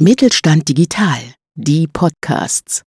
[0.00, 1.20] Mittelstand Digital,
[1.54, 2.82] die Podcasts.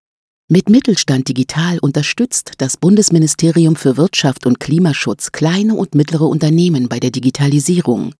[0.49, 6.99] Mit Mittelstand Digital unterstützt das Bundesministerium für Wirtschaft und Klimaschutz kleine und mittlere Unternehmen bei
[6.99, 8.15] der Digitalisierung.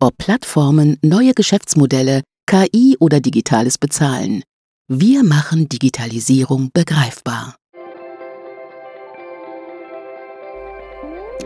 [0.00, 4.44] Ob Plattformen, neue Geschäftsmodelle, KI oder digitales Bezahlen.
[4.86, 7.56] Wir machen Digitalisierung begreifbar.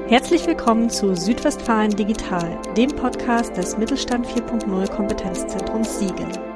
[0.08, 6.49] Herzlich willkommen zu Südwestfalen Digital, dem Podcast des Mittelstand 4.0 Kompetenzzentrums Siegen.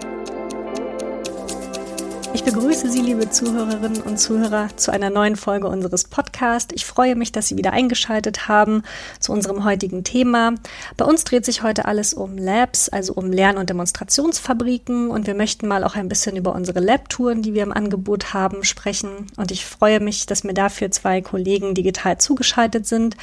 [2.34, 6.75] Ich begrüße Sie, liebe Zuhörerinnen und Zuhörer, zu einer neuen Folge unseres Podcasts.
[6.75, 8.83] Ich freue mich, dass Sie wieder eingeschaltet haben
[9.20, 10.55] zu unserem heutigen Thema.
[10.97, 15.11] Bei uns dreht sich heute alles um Labs, also um Lern- und Demonstrationsfabriken.
[15.11, 18.64] Und wir möchten mal auch ein bisschen über unsere Lab-Touren, die wir im Angebot haben,
[18.64, 19.28] sprechen.
[19.37, 23.16] Und ich freue mich, dass mir dafür zwei Kollegen digital zugeschaltet sind.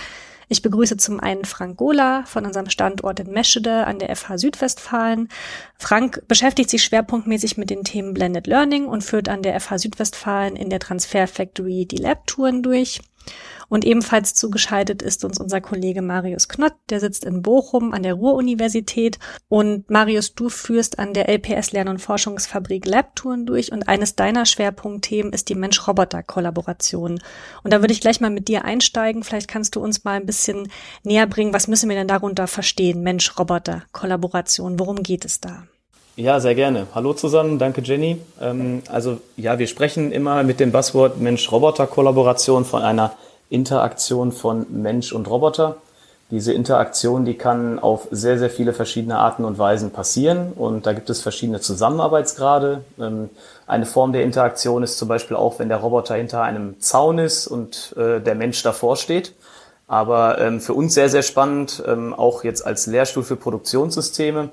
[0.51, 5.29] Ich begrüße zum einen Frank Gola von unserem Standort in Meschede an der FH Südwestfalen.
[5.77, 10.57] Frank beschäftigt sich schwerpunktmäßig mit den Themen Blended Learning und führt an der FH Südwestfalen
[10.57, 12.99] in der Transfer Factory die Lab-Touren durch.
[13.71, 18.15] Und ebenfalls zugeschaltet ist uns unser Kollege Marius Knott, der sitzt in Bochum an der
[18.15, 19.17] Ruhr-Universität.
[19.47, 24.45] Und Marius, du führst an der LPS Lern- und Forschungsfabrik Labtouren durch und eines deiner
[24.45, 27.21] Schwerpunktthemen ist die Mensch-Roboter-Kollaboration.
[27.63, 29.23] Und da würde ich gleich mal mit dir einsteigen.
[29.23, 30.69] Vielleicht kannst du uns mal ein bisschen
[31.03, 33.03] näher bringen, was müssen wir denn darunter verstehen?
[33.03, 35.63] Mensch-Roboter-Kollaboration, worum geht es da?
[36.17, 36.87] Ja, sehr gerne.
[36.93, 38.19] Hallo zusammen, danke Jenny.
[38.41, 43.13] Ähm, also ja, wir sprechen immer mit dem Buzzword Mensch-Roboter-Kollaboration von einer
[43.49, 45.77] Interaktion von Mensch und Roboter.
[46.29, 50.91] Diese Interaktion, die kann auf sehr, sehr viele verschiedene Arten und Weisen passieren und da
[50.91, 52.83] gibt es verschiedene Zusammenarbeitsgrade.
[52.99, 53.29] Ähm,
[53.65, 57.47] eine Form der Interaktion ist zum Beispiel auch, wenn der Roboter hinter einem Zaun ist
[57.47, 59.33] und äh, der Mensch davor steht.
[59.87, 64.49] Aber ähm, für uns sehr, sehr spannend, ähm, auch jetzt als Lehrstuhl für Produktionssysteme,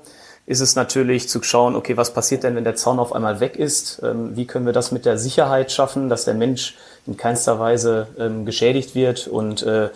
[0.49, 3.55] ist es natürlich zu schauen, okay, was passiert denn, wenn der Zaun auf einmal weg
[3.55, 4.01] ist?
[4.01, 6.75] Wie können wir das mit der Sicherheit schaffen, dass der Mensch
[7.09, 9.27] in keinster Weise ähm, geschädigt wird.
[9.27, 9.89] Und äh,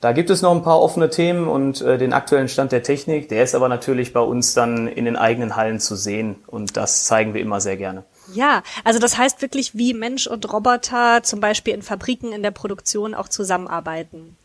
[0.00, 3.28] da gibt es noch ein paar offene Themen und äh, den aktuellen Stand der Technik,
[3.28, 7.04] der ist aber natürlich bei uns dann in den eigenen Hallen zu sehen und das
[7.04, 8.04] zeigen wir immer sehr gerne.
[8.32, 12.52] Ja, also das heißt wirklich, wie Mensch und Roboter zum Beispiel in Fabriken in der
[12.52, 14.36] Produktion auch zusammenarbeiten.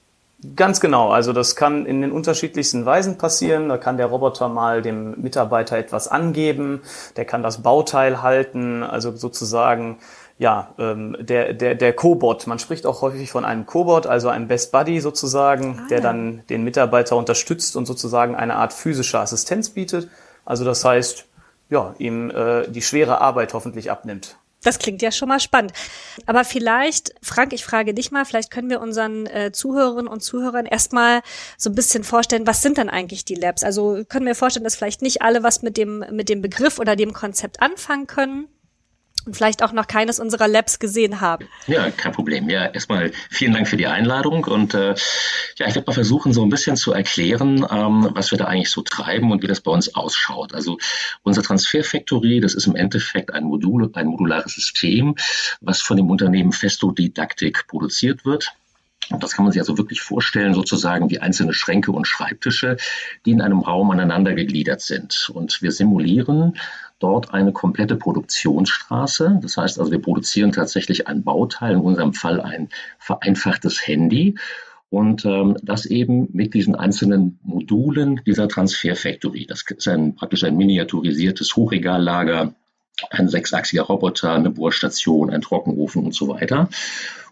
[0.56, 1.10] Ganz genau.
[1.10, 3.70] Also das kann in den unterschiedlichsten Weisen passieren.
[3.70, 6.82] Da kann der Roboter mal dem Mitarbeiter etwas angeben,
[7.16, 9.98] der kann das Bauteil halten, also sozusagen
[10.38, 12.46] ja, ähm, der, der, der Cobot.
[12.48, 16.04] Man spricht auch häufig von einem Cobot, also einem Best Buddy sozusagen, ah, der ja.
[16.04, 20.10] dann den Mitarbeiter unterstützt und sozusagen eine Art physische Assistenz bietet.
[20.44, 21.26] Also das heißt,
[21.70, 24.38] ja, ihm äh, die schwere Arbeit hoffentlich abnimmt.
[24.66, 25.72] Das klingt ja schon mal spannend.
[26.26, 30.66] Aber vielleicht, Frank, ich frage dich mal, vielleicht können wir unseren äh, Zuhörerinnen und Zuhörern
[30.66, 31.22] erstmal
[31.58, 33.64] so ein bisschen vorstellen, was sind denn eigentlich die Labs?
[33.64, 36.96] Also können wir vorstellen, dass vielleicht nicht alle was mit dem, mit dem Begriff oder
[36.96, 38.50] dem Konzept anfangen können
[39.32, 41.48] vielleicht auch noch keines unserer Labs gesehen haben.
[41.68, 42.50] Ja, kein Problem.
[42.50, 44.96] Ja, erstmal vielen Dank für die Einladung und äh,
[45.58, 48.72] ja, ich werde mal versuchen, so ein bisschen zu erklären, ähm, was wir da eigentlich
[48.72, 50.54] so treiben und wie das bei uns ausschaut.
[50.54, 50.78] Also
[51.24, 55.16] unser Transfer Factory, das ist im Endeffekt ein Modul, ein modulares System,
[55.62, 58.54] was von dem Unternehmen Festo Didaktik produziert wird.
[59.10, 62.78] Und das kann man sich also wirklich vorstellen, sozusagen wie einzelne Schränke und Schreibtische,
[63.26, 65.30] die in einem Raum aneinander gegliedert sind.
[65.34, 66.58] Und wir simulieren
[67.00, 69.40] dort eine komplette Produktionsstraße.
[69.42, 74.36] Das heißt also, wir produzieren tatsächlich ein Bauteil, in unserem Fall ein vereinfachtes Handy.
[74.90, 79.46] Und ähm, das eben mit diesen einzelnen Modulen dieser Transfer Factory.
[79.46, 82.54] Das ist ein, praktisch ein miniaturisiertes Hochregallager,
[83.10, 86.70] ein sechsachsiger Roboter, eine Bohrstation, ein Trockenofen und so weiter.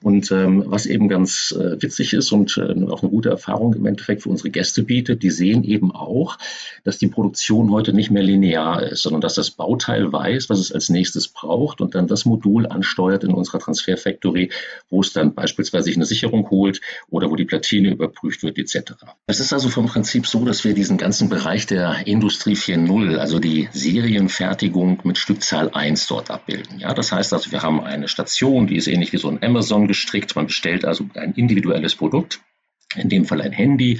[0.04, 3.86] Und ähm, was eben ganz äh, witzig ist und äh, auch eine gute Erfahrung im
[3.86, 6.38] Endeffekt für unsere Gäste bietet, die sehen eben auch,
[6.84, 10.74] dass die Produktion heute nicht mehr linear ist, sondern dass das Bauteil weiß, was es
[10.74, 14.52] als nächstes braucht und dann das Modul ansteuert in unserer Transfer Factory,
[14.90, 18.96] wo es dann beispielsweise sich eine Sicherung holt oder wo die Platine überprüft wird etc.
[19.26, 23.40] Es ist also vom Prinzip so, dass wir diesen ganzen Bereich der Industrie 4.0, also
[23.40, 26.80] die Serienfertigung mit Stückzahl 1 dort abbilden.
[26.80, 29.88] Ja, das heißt also, wir haben eine Station, die ist ähnlich wie so ein Amazon
[29.94, 30.36] gestrickt.
[30.36, 32.42] Man bestellt also ein individuelles Produkt
[32.96, 34.00] in dem Fall ein Handy.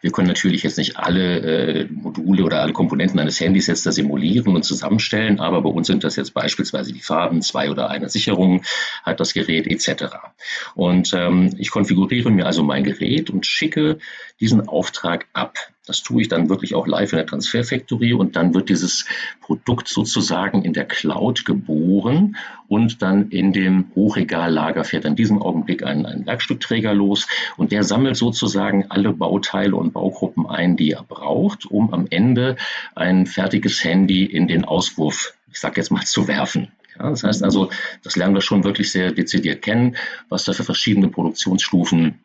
[0.00, 3.92] Wir können natürlich jetzt nicht alle äh, Module oder alle Komponenten eines Handys jetzt da
[3.92, 8.08] simulieren und zusammenstellen, aber bei uns sind das jetzt beispielsweise die Farben, zwei oder eine
[8.08, 8.62] Sicherung
[9.02, 10.16] hat das Gerät etc.
[10.74, 13.98] Und ähm, ich konfiguriere mir also mein Gerät und schicke
[14.40, 15.56] diesen Auftrag ab.
[15.86, 19.04] Das tue ich dann wirklich auch live in der Transfer Factory und dann wird dieses
[19.40, 22.36] Produkt sozusagen in der Cloud geboren
[22.68, 27.26] und dann in dem Hochregallager fährt in diesem Augenblick ein, ein Werkstückträger los
[27.56, 32.56] und der sammelt sozusagen alle Bauteile und Baugruppen ein, die er braucht, um am Ende
[32.94, 36.68] ein fertiges Handy in den Auswurf ich sage jetzt mal, zu werfen.
[36.98, 37.70] Ja, das heißt also,
[38.02, 39.96] das lernen wir schon wirklich sehr dezidiert kennen,
[40.28, 42.20] was da für verschiedene Produktionsstufen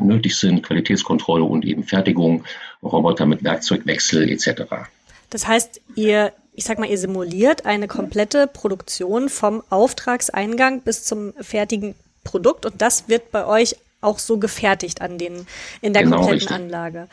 [0.00, 2.44] nötig sind, Qualitätskontrolle und eben Fertigung,
[2.82, 4.62] Roboter mit Werkzeugwechsel etc.
[5.30, 11.32] Das heißt, ihr, ich sag mal, ihr simuliert eine komplette Produktion vom Auftragseingang bis zum
[11.40, 11.94] fertigen
[12.24, 15.46] Produkt und das wird bei euch auch so gefertigt an den,
[15.80, 16.56] in der genau, kompletten richtig.
[16.56, 17.08] Anlage.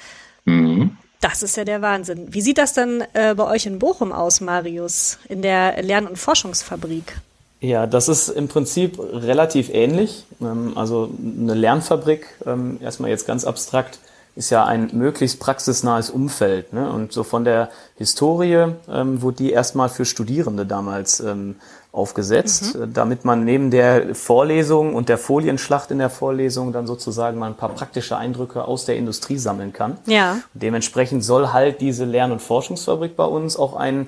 [0.45, 0.97] Mhm.
[1.19, 2.27] Das ist ja der Wahnsinn.
[2.33, 6.17] Wie sieht das dann äh, bei euch in Bochum aus, Marius, in der Lern- und
[6.17, 7.17] Forschungsfabrik?
[7.59, 10.25] Ja, das ist im Prinzip relativ ähnlich.
[10.41, 13.99] Ähm, also eine Lernfabrik, ähm, erstmal jetzt ganz abstrakt,
[14.35, 16.71] ist ja ein möglichst praxisnahes Umfeld.
[16.71, 16.91] Ne?
[16.91, 21.55] Und so von der Historie ähm, wurde die erstmal für Studierende damals ähm,
[21.91, 22.93] aufgesetzt, mhm.
[22.93, 27.55] damit man neben der Vorlesung und der Folienschlacht in der Vorlesung dann sozusagen mal ein
[27.55, 29.97] paar praktische Eindrücke aus der Industrie sammeln kann.
[30.05, 30.33] Ja.
[30.33, 34.07] Und dementsprechend soll halt diese Lern- und Forschungsfabrik bei uns auch ein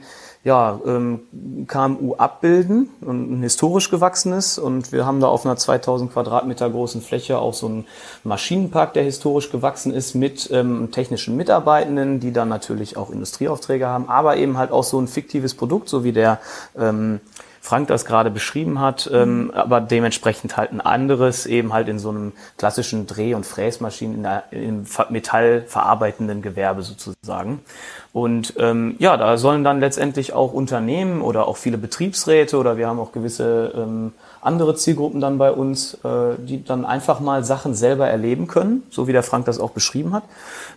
[0.49, 1.19] ja, ähm,
[1.67, 4.57] KMU abbilden und ein historisch gewachsenes.
[4.57, 7.85] Und wir haben da auf einer 2000 Quadratmeter großen Fläche auch so einen
[8.23, 14.09] Maschinenpark, der historisch gewachsen ist mit ähm, technischen Mitarbeitenden, die dann natürlich auch Industrieaufträge haben,
[14.09, 16.39] aber eben halt auch so ein fiktives Produkt, so wie der
[16.75, 17.19] ähm,
[17.61, 22.09] Frank das gerade beschrieben hat, ähm, aber dementsprechend halt ein anderes, eben halt in so
[22.09, 27.59] einem klassischen Dreh- und Fräsmaschinen, in im metallverarbeitenden Gewerbe sozusagen.
[28.11, 32.87] Und ähm, ja, da sollen dann letztendlich auch Unternehmen oder auch viele Betriebsräte oder wir
[32.87, 37.75] haben auch gewisse ähm, andere Zielgruppen dann bei uns, äh, die dann einfach mal Sachen
[37.75, 40.23] selber erleben können, so wie der Frank das auch beschrieben hat.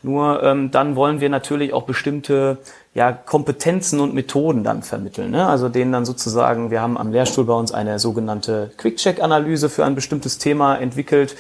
[0.03, 2.59] Nur ähm, dann wollen wir natürlich auch bestimmte
[2.95, 5.31] ja, Kompetenzen und Methoden dann vermitteln.
[5.31, 5.47] Ne?
[5.47, 9.95] Also denen dann sozusagen, wir haben am Lehrstuhl bei uns eine sogenannte Quick-Check-Analyse für ein
[9.95, 11.35] bestimmtes Thema entwickelt.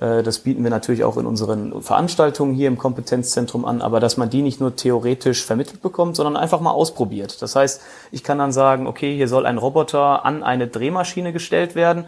[0.00, 4.16] Äh, das bieten wir natürlich auch in unseren Veranstaltungen hier im Kompetenzzentrum an, aber dass
[4.16, 7.40] man die nicht nur theoretisch vermittelt bekommt, sondern einfach mal ausprobiert.
[7.40, 11.76] Das heißt, ich kann dann sagen, okay, hier soll ein Roboter an eine Drehmaschine gestellt
[11.76, 12.06] werden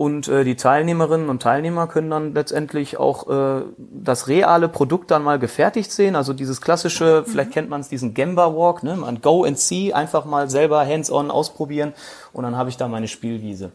[0.00, 5.22] und äh, die Teilnehmerinnen und Teilnehmer können dann letztendlich auch äh, das reale Produkt dann
[5.22, 6.16] mal gefertigt sehen.
[6.16, 7.30] Also dieses klassische, mhm.
[7.30, 8.96] vielleicht kennt man es, diesen Gemba Walk, ne?
[8.96, 11.92] man go and see, einfach mal selber hands-on ausprobieren
[12.32, 13.72] und dann habe ich da meine Spielwiese.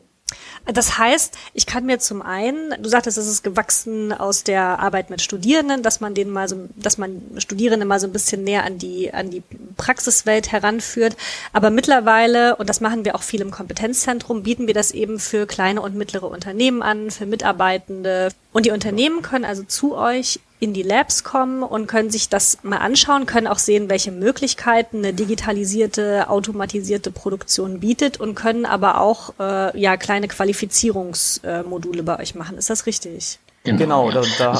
[0.66, 5.12] Das heißt, ich kann mir zum einen, du sagtest, es ist gewachsen aus der Arbeit
[5.12, 8.64] mit Studierenden, dass man denen mal so, dass man Studierende mal so ein bisschen näher
[8.64, 9.44] an die, an die
[9.78, 11.16] Praxiswelt heranführt.
[11.54, 15.46] Aber mittlerweile, und das machen wir auch viel im Kompetenzzentrum, bieten wir das eben für
[15.46, 18.30] kleine und mittlere Unternehmen an, für Mitarbeitende.
[18.52, 22.60] Und die Unternehmen können also zu euch in die Labs kommen und können sich das
[22.64, 29.02] mal anschauen, können auch sehen, welche Möglichkeiten eine digitalisierte, automatisierte Produktion bietet und können aber
[29.02, 32.58] auch äh, ja kleine Qualifizierungsmodule bei euch machen.
[32.58, 33.40] Ist das richtig?
[33.64, 34.60] Genau, genau da, da,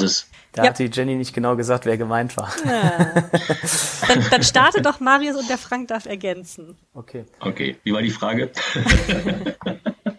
[0.52, 0.70] da ja.
[0.70, 2.52] hat die Jenny nicht genau gesagt, wer gemeint war.
[2.66, 3.30] Ja.
[4.08, 6.78] Dann, dann starte doch Marius und der Frank darf ergänzen.
[6.94, 7.26] Okay.
[7.40, 8.52] Okay, wie war die Frage?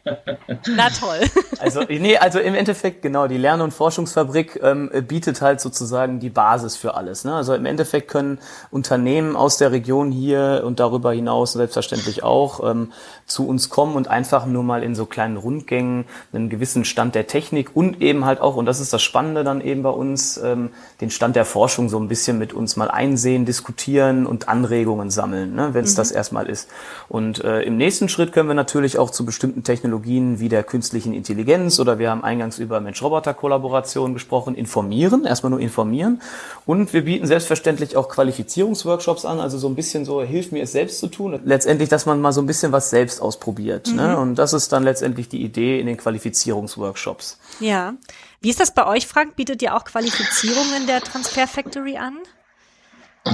[0.68, 1.20] Na toll.
[1.58, 6.30] Also, nee, also im Endeffekt, genau, die Lern- und Forschungsfabrik ähm, bietet halt sozusagen die
[6.30, 7.24] Basis für alles.
[7.24, 7.34] Ne?
[7.34, 8.38] Also im Endeffekt können
[8.70, 12.92] Unternehmen aus der Region hier und darüber hinaus selbstverständlich auch ähm,
[13.26, 17.26] zu uns kommen und einfach nur mal in so kleinen Rundgängen einen gewissen Stand der
[17.26, 20.70] Technik und eben halt auch, und das ist das Spannende dann eben bei uns, ähm,
[21.00, 25.54] den Stand der Forschung so ein bisschen mit uns mal einsehen, diskutieren und Anregungen sammeln,
[25.54, 25.96] ne, wenn es mhm.
[25.96, 26.68] das erstmal ist.
[27.08, 31.12] Und äh, im nächsten Schritt können wir natürlich auch zu bestimmten Technologien wie der künstlichen
[31.12, 36.20] Intelligenz oder wir haben eingangs über Mensch-Roboter-Kollaboration gesprochen, informieren, erstmal nur informieren.
[36.64, 40.72] Und wir bieten selbstverständlich auch Qualifizierungsworkshops an, also so ein bisschen so, hilf mir es
[40.72, 41.40] selbst zu tun.
[41.44, 43.88] Letztendlich, dass man mal so ein bisschen was selbst ausprobiert.
[43.88, 43.92] Ne?
[43.92, 43.98] Mhm.
[43.98, 44.18] Ne?
[44.18, 47.38] Und das ist dann letztendlich die Idee in den Qualifizierungsworkshops.
[47.60, 47.94] Ja.
[48.40, 49.36] Wie ist das bei euch, Frank?
[49.36, 52.18] Bietet ihr auch Qualifizierungen der Transfer Factory an?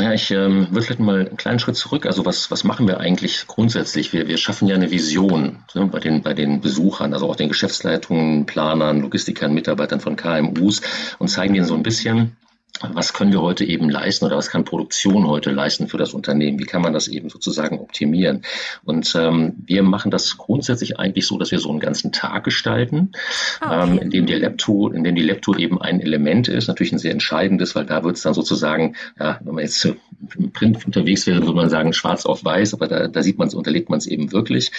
[0.00, 2.06] Ja, ich ähm, würde vielleicht mal einen kleinen Schritt zurück.
[2.06, 4.12] Also was, was machen wir eigentlich grundsätzlich?
[4.12, 7.48] Wir, wir schaffen ja eine Vision ne, bei, den, bei den Besuchern, also auch den
[7.48, 10.80] Geschäftsleitungen, Planern, Logistikern, Mitarbeitern von KMUs
[11.18, 12.36] und zeigen ihnen so ein bisschen,
[12.80, 16.58] was können wir heute eben leisten oder was kann Produktion heute leisten für das Unternehmen?
[16.58, 18.42] Wie kann man das eben sozusagen optimieren?
[18.84, 23.12] Und ähm, wir machen das grundsätzlich eigentlich so, dass wir so einen ganzen Tag gestalten,
[23.60, 23.92] ah, okay.
[23.92, 26.98] ähm, in dem die Laptour, in dem die Laptour eben ein Element ist, natürlich ein
[26.98, 31.26] sehr entscheidendes, weil da wird es dann sozusagen, ja, wenn man jetzt im Print unterwegs
[31.26, 33.98] wäre, würde man sagen schwarz auf weiß, aber da, da sieht man es, unterlegt man
[33.98, 34.72] es eben wirklich.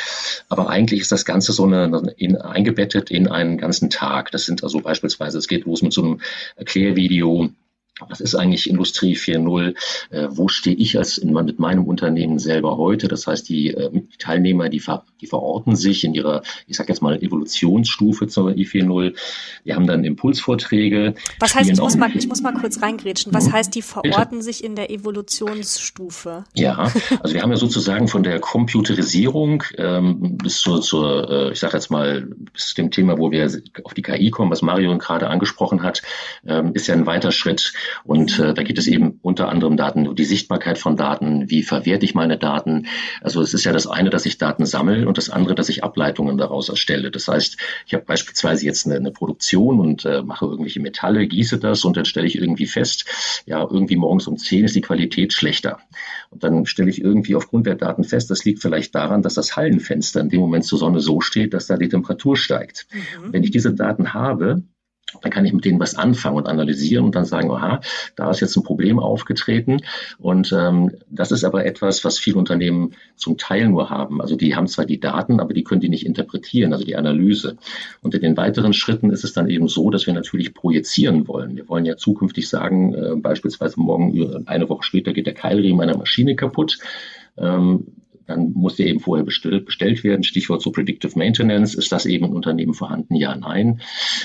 [0.49, 4.31] Aber eigentlich ist das Ganze so eine, in, eingebettet in einen ganzen Tag.
[4.31, 6.21] Das sind also beispielsweise, es geht los mit so einem
[6.55, 7.49] Erklärvideo,
[7.99, 9.75] was ist eigentlich Industrie 4.0?
[10.09, 13.07] Äh, wo stehe ich als in, mit meinem Unternehmen selber heute?
[13.07, 16.89] Das heißt, die, äh, die Teilnehmer, die, ver, die verorten sich in ihrer, ich sage
[16.89, 19.15] jetzt mal, Evolutionsstufe zur I4.0.
[19.65, 21.13] Die haben dann Impulsvorträge.
[21.39, 23.33] Was heißt, ich muss, mal, ich muss mal kurz reingrätschen.
[23.33, 23.53] Was mhm.
[23.53, 24.43] heißt, die verorten Bitte?
[24.43, 26.45] sich in der Evolutionsstufe?
[26.55, 31.59] Ja, also wir haben ja sozusagen von der Computerisierung ähm, bis zur, zur äh, ich
[31.59, 33.49] sage jetzt mal, bis zu dem Thema, wo wir
[33.83, 36.01] auf die KI kommen, was Mario gerade angesprochen hat,
[36.45, 37.73] ähm, ist ja ein weiter Schritt.
[38.03, 42.05] Und äh, da geht es eben unter anderem Daten, die Sichtbarkeit von Daten, wie verwerte
[42.05, 42.87] ich meine Daten.
[43.21, 45.83] Also es ist ja das eine, dass ich Daten sammle und das andere, dass ich
[45.83, 47.11] Ableitungen daraus erstelle.
[47.11, 51.59] Das heißt, ich habe beispielsweise jetzt eine, eine Produktion und äh, mache irgendwelche Metalle, gieße
[51.59, 53.05] das und dann stelle ich irgendwie fest,
[53.45, 55.79] ja, irgendwie morgens um zehn ist die Qualität schlechter.
[56.29, 59.55] Und dann stelle ich irgendwie aufgrund der Daten fest, das liegt vielleicht daran, dass das
[59.55, 62.87] Hallenfenster in dem Moment zur Sonne so steht, dass da die Temperatur steigt.
[62.91, 63.33] Mhm.
[63.33, 64.63] Wenn ich diese Daten habe,
[65.21, 67.81] dann kann ich mit denen was anfangen und analysieren und dann sagen, aha,
[68.15, 69.81] da ist jetzt ein Problem aufgetreten.
[70.19, 74.21] Und ähm, das ist aber etwas, was viele Unternehmen zum Teil nur haben.
[74.21, 77.57] Also die haben zwar die Daten, aber die können die nicht interpretieren, also die Analyse.
[78.01, 81.55] Und in den weiteren Schritten ist es dann eben so, dass wir natürlich projizieren wollen.
[81.55, 85.97] Wir wollen ja zukünftig sagen, äh, beispielsweise morgen, eine Woche später geht der Keilriemen einer
[85.97, 86.77] Maschine kaputt.
[87.37, 87.87] Ähm,
[88.25, 90.23] dann muss der eben vorher bestellt, bestellt werden.
[90.23, 91.75] Stichwort so Predictive Maintenance.
[91.75, 93.15] Ist das eben im Unternehmen vorhanden?
[93.15, 93.81] Ja, nein.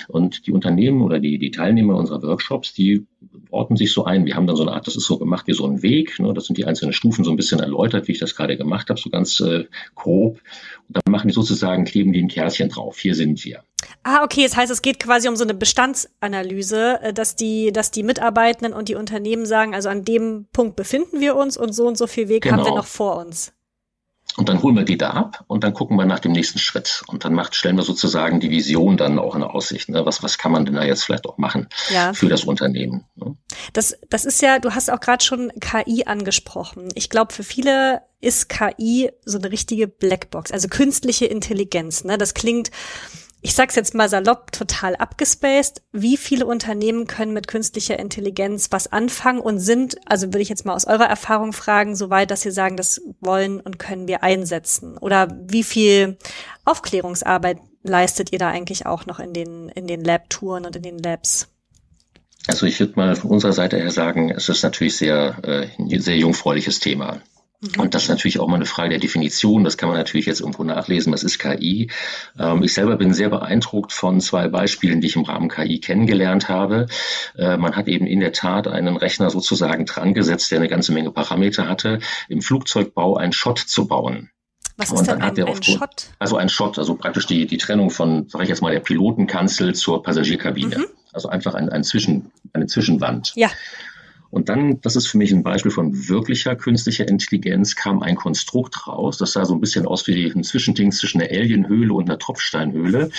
[0.09, 3.07] Und die Unternehmen oder die, die Teilnehmer unserer Workshops, die
[3.51, 4.27] ordnen sich so ein.
[4.27, 6.19] Wir haben dann so eine Art, das ist so gemacht wie so ein Weg.
[6.19, 6.33] Ne?
[6.35, 9.01] Das sind die einzelnen Stufen so ein bisschen erläutert, wie ich das gerade gemacht habe,
[9.01, 9.65] so ganz äh,
[9.95, 10.41] grob.
[10.89, 12.99] Und dann machen die sozusagen, kleben die ein Kärtchen drauf.
[12.99, 13.63] Hier sind wir.
[14.03, 14.45] Ah, okay.
[14.45, 18.73] Das heißt, es geht quasi um so eine Bestandsanalyse, äh, dass die, dass die Mitarbeitenden
[18.73, 22.07] und die Unternehmen sagen, also an dem Punkt befinden wir uns und so und so
[22.07, 22.55] viel Weg genau.
[22.55, 22.77] haben wir genau.
[22.77, 23.53] noch vor uns.
[24.39, 27.03] Und dann holen wir die da ab und dann gucken wir nach dem nächsten Schritt.
[27.09, 29.89] Und dann macht, stellen wir sozusagen die Vision dann auch in Aussicht.
[29.89, 30.07] Ne?
[30.07, 32.13] Was, was kann man denn da jetzt vielleicht auch machen ja.
[32.13, 33.05] für das Unternehmen?
[33.17, 33.37] Ne?
[33.73, 36.89] Das, das ist ja, du hast auch gerade schon KI angesprochen.
[36.95, 42.05] Ich glaube, für viele ist KI so eine richtige Blackbox, also künstliche Intelligenz.
[42.05, 42.17] Ne?
[42.17, 42.71] Das klingt
[43.41, 45.83] ich sag's jetzt mal salopp, total abgespaced.
[45.93, 50.67] Wie viele Unternehmen können mit künstlicher Intelligenz was anfangen und sind, also würde ich jetzt
[50.67, 54.99] mal aus eurer Erfahrung fragen, soweit, dass sie sagen, das wollen und können wir einsetzen?
[54.99, 56.19] Oder wie viel
[56.65, 60.99] Aufklärungsarbeit leistet ihr da eigentlich auch noch in den, in den Lab-Touren und in den
[60.99, 61.49] Labs?
[62.49, 66.17] Also ich würde mal von unserer Seite her sagen, es ist natürlich sehr, äh, sehr
[66.17, 67.21] jungfräuliches Thema.
[67.61, 67.81] Mhm.
[67.81, 69.65] Und das ist natürlich auch mal eine Frage der Definition.
[69.65, 71.13] Das kann man natürlich jetzt irgendwo nachlesen.
[71.13, 71.91] Was ist KI?
[72.39, 76.49] Ähm, ich selber bin sehr beeindruckt von zwei Beispielen, die ich im Rahmen KI kennengelernt
[76.49, 76.87] habe.
[77.37, 80.93] Äh, man hat eben in der Tat einen Rechner sozusagen dran gesetzt, der eine ganze
[80.93, 81.99] Menge Parameter hatte,
[82.29, 84.31] im Flugzeugbau einen Shot zu bauen.
[84.77, 86.11] Was ist denn ein, ein Shot?
[86.21, 89.75] Also ein Shot, also praktisch die, die Trennung von, sage ich jetzt mal, der Pilotenkanzel
[89.75, 90.79] zur Passagierkabine.
[90.79, 90.87] Mhm.
[91.13, 93.33] Also einfach ein, ein Zwischen, eine Zwischenwand.
[93.35, 93.51] Ja.
[94.31, 98.87] Und dann, das ist für mich ein Beispiel von wirklicher künstlicher Intelligenz, kam ein Konstrukt
[98.87, 99.17] raus.
[99.17, 103.11] Das sah so ein bisschen aus wie ein Zwischending zwischen einer Alienhöhle und einer Tropfsteinhöhle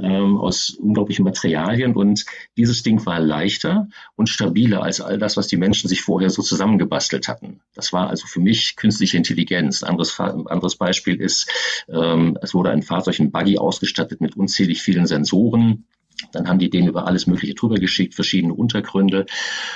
[0.00, 1.94] ähm, aus unglaublichen Materialien.
[1.94, 2.24] Und
[2.56, 6.42] dieses Ding war leichter und stabiler als all das, was die Menschen sich vorher so
[6.42, 7.60] zusammengebastelt hatten.
[7.74, 9.82] Das war also für mich künstliche Intelligenz.
[9.82, 11.50] Ein anderes, anderes Beispiel ist,
[11.88, 15.84] ähm, es wurde ein Fahrzeug, ein Buggy ausgestattet mit unzählig vielen Sensoren
[16.32, 19.26] dann haben die denen über alles Mögliche drüber geschickt, verschiedene Untergründe.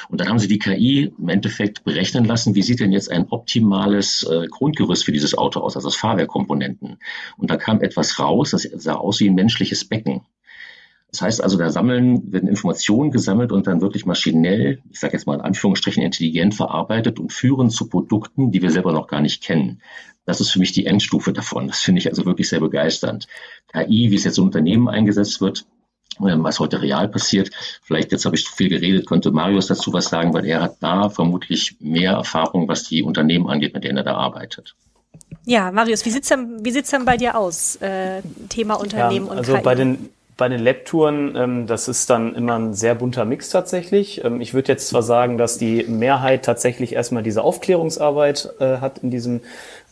[0.08, 3.26] Und dann haben sie die KI im Endeffekt berechnen lassen, wie sieht denn jetzt ein
[3.28, 6.98] optimales äh, Grundgerüst für dieses Auto aus, also das Fahrwerkkomponenten.
[7.36, 10.22] Und da kam etwas raus, das sah aus wie ein menschliches Becken.
[11.10, 15.26] Das heißt also, da sammeln, werden Informationen gesammelt und dann wirklich maschinell, ich sage jetzt
[15.26, 19.42] mal in Anführungsstrichen intelligent verarbeitet und führen zu Produkten, die wir selber noch gar nicht
[19.42, 19.82] kennen.
[20.24, 21.66] Das ist für mich die Endstufe davon.
[21.66, 23.26] Das finde ich also wirklich sehr begeisternd.
[23.72, 25.66] KI, wie es jetzt im Unternehmen eingesetzt wird,
[26.18, 27.50] was heute real passiert.
[27.82, 30.76] Vielleicht jetzt habe ich zu viel geredet, könnte Marius dazu was sagen, weil er hat
[30.80, 34.74] da vermutlich mehr Erfahrung, was die Unternehmen angeht, mit denen er da arbeitet.
[35.44, 37.76] Ja, Marius, wie sieht's denn, wie sieht's denn bei dir aus?
[37.76, 39.64] Äh, Thema Unternehmen ja, also und KI?
[39.64, 44.24] bei den bei den Lab-Touren, ähm, das ist dann immer ein sehr bunter Mix tatsächlich.
[44.24, 48.98] Ähm, ich würde jetzt zwar sagen, dass die Mehrheit tatsächlich erstmal diese Aufklärungsarbeit äh, hat
[48.98, 49.40] in diesem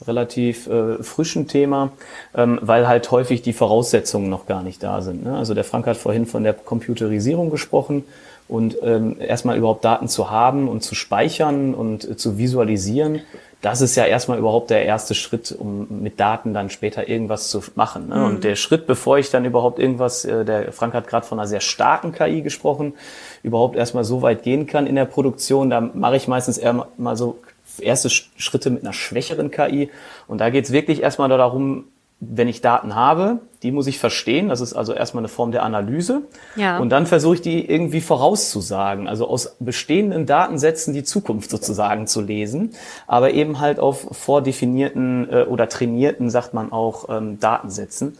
[0.07, 1.93] relativ äh, frischen Thema,
[2.35, 5.25] ähm, weil halt häufig die Voraussetzungen noch gar nicht da sind.
[5.25, 5.37] Ne?
[5.37, 8.05] Also der Frank hat vorhin von der Computerisierung gesprochen
[8.49, 13.21] und ähm, erstmal überhaupt Daten zu haben und zu speichern und äh, zu visualisieren
[13.61, 17.63] das ist ja erstmal überhaupt der erste Schritt, um mit Daten dann später irgendwas zu
[17.75, 18.09] machen.
[18.09, 18.17] Ne?
[18.17, 18.25] Mhm.
[18.25, 21.47] Und der Schritt, bevor ich dann überhaupt irgendwas, äh, der Frank hat gerade von einer
[21.47, 22.95] sehr starken KI gesprochen,
[23.43, 27.17] überhaupt erstmal so weit gehen kann in der Produktion, da mache ich meistens eher mal
[27.17, 27.39] so
[27.79, 29.91] erste Schritte mit einer schwächeren KI.
[30.27, 31.85] Und da geht es wirklich erstmal darum,
[32.21, 34.49] wenn ich Daten habe, Die muss ich verstehen.
[34.49, 36.23] Das ist also erstmal eine Form der Analyse.
[36.57, 36.79] Ja.
[36.79, 39.07] Und dann versuche ich die irgendwie vorauszusagen.
[39.07, 42.73] Also aus bestehenden Datensätzen die Zukunft sozusagen zu lesen.
[43.07, 48.17] Aber eben halt auf vordefinierten äh, oder trainierten, sagt man auch, ähm, Datensätzen.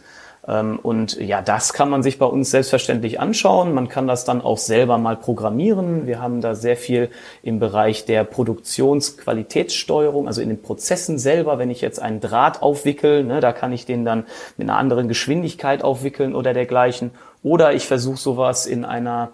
[0.47, 3.73] Ähm, und ja, das kann man sich bei uns selbstverständlich anschauen.
[3.73, 6.07] Man kann das dann auch selber mal programmieren.
[6.07, 7.09] Wir haben da sehr viel
[7.43, 11.59] im Bereich der Produktionsqualitätssteuerung, also in den Prozessen selber.
[11.59, 14.25] Wenn ich jetzt einen Draht aufwickel, ne, da kann ich den dann
[14.57, 17.11] mit einer anderen Geschwindigkeit aufwickeln oder dergleichen.
[17.43, 19.31] Oder ich versuche sowas in einer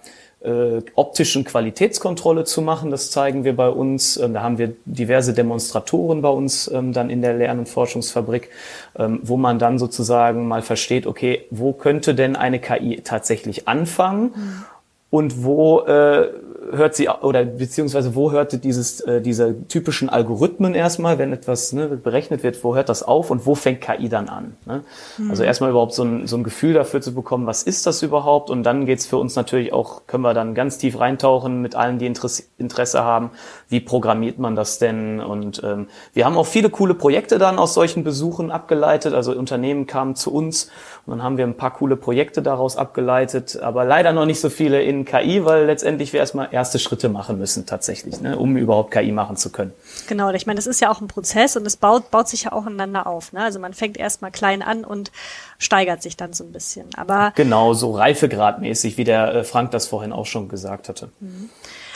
[0.47, 2.89] äh, optischen Qualitätskontrolle zu machen.
[2.89, 4.17] Das zeigen wir bei uns.
[4.17, 8.49] Ähm, da haben wir diverse Demonstratoren bei uns ähm, dann in der Lern- und Forschungsfabrik,
[8.97, 14.31] ähm, wo man dann sozusagen mal versteht, okay, wo könnte denn eine KI tatsächlich anfangen?
[14.35, 14.65] Mhm.
[15.09, 16.27] Und wo äh,
[16.71, 21.87] hört sie oder beziehungsweise wo hört dieses äh, diese typischen Algorithmen erstmal, wenn etwas ne,
[21.87, 24.57] berechnet wird, wo hört das auf und wo fängt KI dann an?
[24.65, 24.83] Ne?
[25.17, 25.29] Mhm.
[25.29, 28.49] Also erstmal überhaupt so ein, so ein Gefühl dafür zu bekommen, was ist das überhaupt?
[28.49, 31.99] Und dann geht's für uns natürlich auch, können wir dann ganz tief reintauchen mit allen,
[31.99, 33.31] die Interesse, Interesse haben,
[33.69, 35.21] wie programmiert man das denn?
[35.21, 39.13] Und ähm, wir haben auch viele coole Projekte dann aus solchen Besuchen abgeleitet.
[39.13, 40.69] Also Unternehmen kamen zu uns
[41.05, 44.49] und dann haben wir ein paar coole Projekte daraus abgeleitet, aber leider noch nicht so
[44.49, 48.91] viele in KI, weil letztendlich wir erstmal erste Schritte machen müssen tatsächlich, ne, um überhaupt
[48.91, 49.73] KI machen zu können.
[50.07, 52.51] Genau, ich meine, das ist ja auch ein Prozess und es baut, baut sich ja
[52.51, 53.33] auch ineinander auf.
[53.33, 53.41] Ne?
[53.41, 55.11] Also man fängt erstmal klein an und
[55.57, 56.87] steigert sich dann so ein bisschen.
[56.95, 61.09] Aber genau, so reifegradmäßig, wie der äh, Frank das vorhin auch schon gesagt hatte.
[61.19, 61.49] Mhm.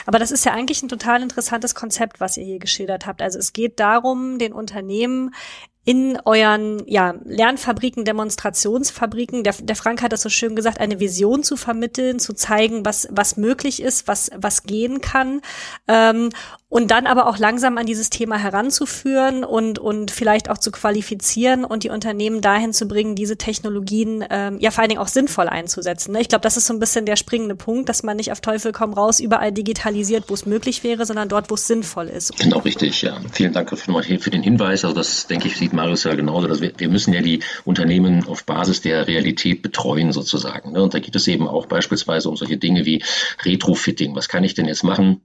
[0.06, 3.22] Aber das ist ja eigentlich ein total interessantes Konzept, was ihr hier geschildert habt.
[3.22, 5.34] Also es geht darum, den Unternehmen
[5.84, 11.42] in euren ja, Lernfabriken, Demonstrationsfabriken, der, der Frank hat das so schön gesagt, eine Vision
[11.42, 15.40] zu vermitteln, zu zeigen, was, was möglich ist, was, was gehen kann.
[15.88, 16.30] Ähm,
[16.72, 21.66] und dann aber auch langsam an dieses Thema heranzuführen und, und vielleicht auch zu qualifizieren
[21.66, 25.50] und die Unternehmen dahin zu bringen, diese Technologien ähm, ja vor allen Dingen auch sinnvoll
[25.50, 26.12] einzusetzen.
[26.12, 26.22] Ne?
[26.22, 28.72] Ich glaube, das ist so ein bisschen der springende Punkt, dass man nicht auf Teufel
[28.72, 32.38] komm raus überall digitalisiert, wo es möglich wäre, sondern dort, wo es sinnvoll ist.
[32.38, 33.20] Genau, richtig, ja.
[33.32, 34.82] Vielen Dank für den Hinweis.
[34.82, 36.48] Also das, denke ich, sieht Marius ja genauso.
[36.48, 40.72] Dass wir, wir müssen ja die Unternehmen auf Basis der Realität betreuen sozusagen.
[40.72, 40.82] Ne?
[40.82, 43.02] Und da geht es eben auch beispielsweise um solche Dinge wie
[43.44, 44.14] Retrofitting.
[44.14, 45.20] Was kann ich denn jetzt machen?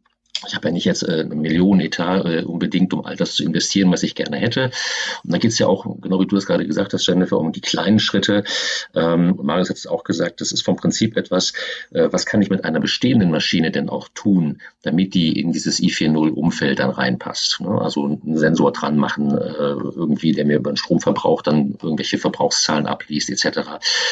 [0.45, 3.43] Ich habe ja nicht jetzt äh, eine Million Etat äh, unbedingt, um all das zu
[3.43, 4.71] investieren, was ich gerne hätte.
[5.23, 7.51] Und da geht es ja auch, genau wie du es gerade gesagt hast, Jennifer, um
[7.51, 8.43] die kleinen Schritte.
[8.93, 11.53] Ähm, Marius hat es auch gesagt, das ist vom Prinzip etwas,
[11.91, 15.79] äh, was kann ich mit einer bestehenden Maschine denn auch tun, damit die in dieses
[15.79, 17.61] i4.0-Umfeld dann reinpasst.
[17.61, 17.69] Ne?
[17.69, 22.85] Also einen Sensor dran machen, äh, irgendwie, der mir über den Stromverbrauch dann irgendwelche Verbrauchszahlen
[22.85, 23.59] abliest, etc.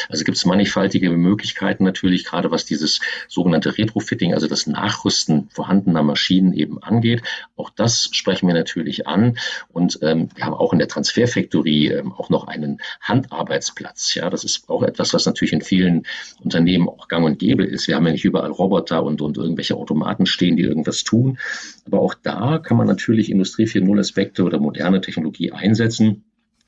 [0.08, 6.02] Also gibt es mannigfaltige Möglichkeiten natürlich, gerade was dieses sogenannte Retrofitting, also das Nachrüsten vorhandener
[6.02, 7.22] Maschinen, Maschinen eben angeht.
[7.56, 9.36] Auch das sprechen wir natürlich an.
[9.68, 14.14] Und ähm, wir haben auch in der Transferfactory ähm, auch noch einen Handarbeitsplatz.
[14.14, 16.06] Ja, das ist auch etwas, was natürlich in vielen
[16.42, 17.86] Unternehmen auch gang und gäbe ist.
[17.86, 21.38] Wir haben ja nicht überall Roboter und, und irgendwelche Automaten stehen, die irgendwas tun.
[21.84, 26.24] Aber auch da kann man natürlich Industrie 4.0 Aspekte oder moderne Technologie einsetzen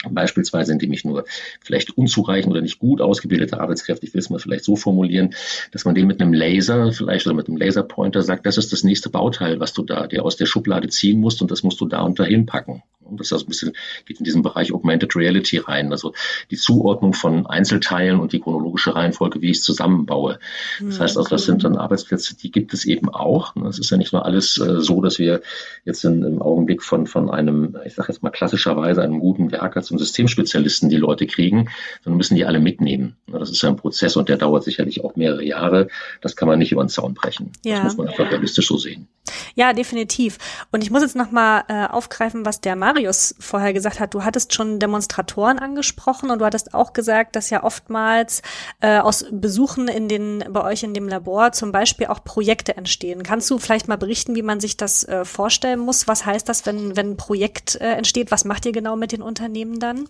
[0.09, 1.25] Beispielsweise, indem ich nur
[1.61, 5.35] vielleicht unzureichend oder nicht gut ausgebildete Arbeitskräfte, ich will es mal vielleicht so formulieren,
[5.73, 8.85] dass man dem mit einem Laser vielleicht oder mit einem Laserpointer sagt, das ist das
[8.85, 11.87] nächste Bauteil, was du da dir aus der Schublade ziehen musst und das musst du
[11.87, 12.83] da und dahin packen.
[13.09, 13.73] Und das ist ein bisschen,
[14.05, 16.13] geht in diesen Bereich Augmented Reality rein, also
[16.51, 20.39] die Zuordnung von Einzelteilen und die chronologische Reihenfolge, wie ich es zusammenbaue.
[20.81, 23.57] Das hm, heißt also, das sind dann Arbeitsplätze, die gibt es eben auch.
[23.69, 25.41] Es ist ja nicht nur alles äh, so, dass wir
[25.85, 29.83] jetzt in, im Augenblick von, von einem, ich sage jetzt mal klassischerweise einem guten Werker
[29.88, 31.68] zum Systemspezialisten die Leute kriegen,
[32.05, 33.16] sondern müssen die alle mitnehmen.
[33.27, 35.88] Das ist ja ein Prozess und der dauert sicherlich auch mehrere Jahre.
[36.20, 37.53] Das kann man nicht über den Zaun brechen.
[37.64, 37.77] Ja.
[37.77, 39.09] Das muss man einfach realistisch so sehen.
[39.55, 40.38] Ja, definitiv.
[40.73, 44.14] Und ich muss jetzt nochmal äh, aufgreifen, was der Marius vorher gesagt hat.
[44.14, 48.43] Du hattest schon Demonstratoren angesprochen und du hattest auch gesagt, dass ja oftmals
[48.81, 53.23] äh, aus Besuchen in den, bei euch in dem Labor zum Beispiel auch Projekte entstehen.
[53.23, 56.09] Kannst du vielleicht mal berichten, wie man sich das äh, vorstellen muss?
[56.09, 58.31] Was heißt das, wenn, wenn ein Projekt äh, entsteht?
[58.31, 60.09] Was macht ihr genau mit den Unternehmen dann?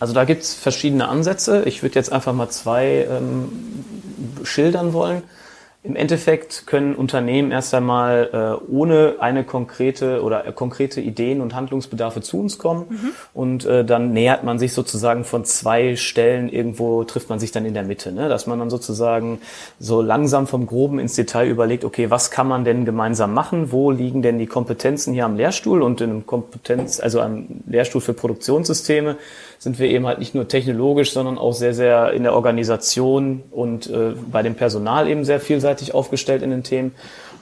[0.00, 1.64] Also da gibt es verschiedene Ansätze.
[1.66, 3.84] Ich würde jetzt einfach mal zwei ähm,
[4.42, 5.22] schildern wollen.
[5.86, 11.54] Im Endeffekt können Unternehmen erst einmal äh, ohne eine konkrete oder äh, konkrete Ideen und
[11.54, 13.10] Handlungsbedarfe zu uns kommen mhm.
[13.34, 17.66] und äh, dann nähert man sich sozusagen von zwei Stellen irgendwo trifft man sich dann
[17.66, 18.30] in der Mitte, ne?
[18.30, 19.40] dass man dann sozusagen
[19.78, 23.70] so langsam vom Groben ins Detail überlegt, okay, was kann man denn gemeinsam machen?
[23.70, 28.00] Wo liegen denn die Kompetenzen hier am Lehrstuhl und in einem Kompetenz, also am Lehrstuhl
[28.00, 29.16] für Produktionssysteme?
[29.64, 33.88] Sind wir eben halt nicht nur technologisch, sondern auch sehr, sehr in der Organisation und
[33.88, 36.94] äh, bei dem Personal eben sehr vielseitig aufgestellt in den Themen.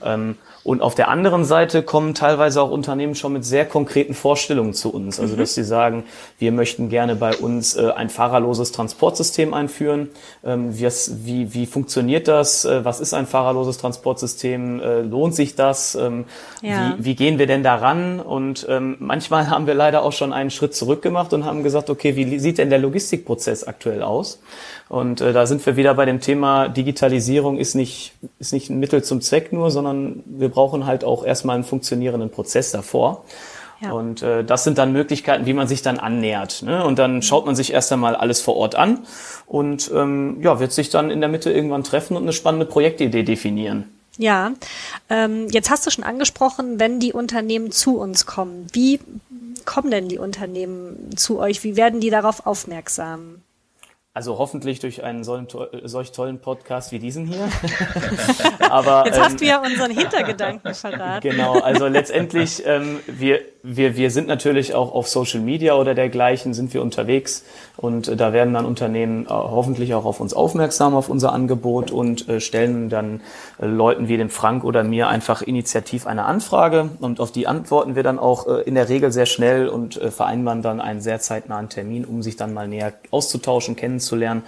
[0.03, 4.73] Ähm, und auf der anderen Seite kommen teilweise auch Unternehmen schon mit sehr konkreten Vorstellungen
[4.73, 5.19] zu uns.
[5.19, 5.39] Also, mhm.
[5.39, 6.05] dass sie sagen,
[6.39, 10.09] wir möchten gerne bei uns äh, ein fahrerloses Transportsystem einführen.
[10.43, 12.63] Ähm, wie, wie funktioniert das?
[12.63, 14.79] Äh, was ist ein fahrerloses Transportsystem?
[14.79, 15.95] Äh, lohnt sich das?
[15.95, 16.25] Ähm,
[16.61, 16.95] ja.
[16.97, 18.21] wie, wie gehen wir denn daran?
[18.21, 21.89] Und ähm, manchmal haben wir leider auch schon einen Schritt zurück gemacht und haben gesagt,
[21.89, 24.39] okay, wie sieht denn der Logistikprozess aktuell aus?
[24.87, 28.79] Und äh, da sind wir wieder bei dem Thema Digitalisierung ist nicht, ist nicht ein
[28.79, 33.25] Mittel zum Zweck nur, sondern wir brauchen halt auch erstmal einen funktionierenden Prozess davor.
[33.81, 33.91] Ja.
[33.91, 36.61] Und äh, das sind dann Möglichkeiten, wie man sich dann annähert.
[36.61, 36.85] Ne?
[36.85, 38.99] Und dann schaut man sich erst einmal alles vor Ort an
[39.45, 43.23] und ähm, ja, wird sich dann in der Mitte irgendwann treffen und eine spannende Projektidee
[43.23, 43.91] definieren.
[44.17, 44.53] Ja,
[45.09, 48.67] ähm, jetzt hast du schon angesprochen, wenn die Unternehmen zu uns kommen.
[48.71, 48.99] Wie
[49.65, 51.63] kommen denn die Unternehmen zu euch?
[51.63, 53.41] Wie werden die darauf aufmerksam?
[54.15, 57.49] Also hoffentlich durch einen solch tollen Podcast wie diesen hier.
[58.59, 61.27] Aber jetzt hast ähm, du ja unseren Hintergedanken verraten.
[61.31, 66.53] Genau, also letztendlich ähm, wir wir, wir sind natürlich auch auf Social Media oder dergleichen
[66.53, 67.45] sind wir unterwegs
[67.77, 71.89] und äh, da werden dann Unternehmen äh, hoffentlich auch auf uns aufmerksam, auf unser Angebot
[71.89, 73.21] und äh, stellen dann
[73.59, 78.03] Leuten wie dem Frank oder mir einfach initiativ eine Anfrage und auf die antworten wir
[78.03, 82.21] dann auch in der Regel sehr schnell und vereinbaren dann einen sehr zeitnahen Termin, um
[82.21, 84.43] sich dann mal näher auszutauschen, kennenzulernen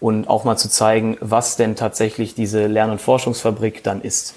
[0.00, 4.34] und auch mal zu zeigen, was denn tatsächlich diese Lern- und Forschungsfabrik dann ist.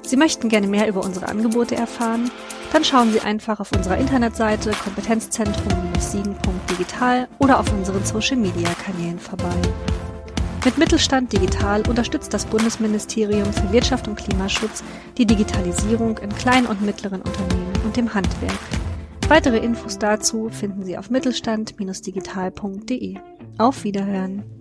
[0.02, 2.32] Sie möchten gerne mehr über unsere Angebote erfahren?
[2.74, 9.58] Dann schauen Sie einfach auf unserer Internetseite kompetenzzentrum-siegen.digital oder auf unseren Social-Media-Kanälen vorbei.
[10.64, 14.84] Mit Mittelstand Digital unterstützt das Bundesministerium für Wirtschaft und Klimaschutz
[15.18, 18.60] die Digitalisierung in kleinen und mittleren Unternehmen und dem Handwerk.
[19.28, 23.18] Weitere Infos dazu finden Sie auf mittelstand-digital.de.
[23.58, 24.61] Auf Wiederhören!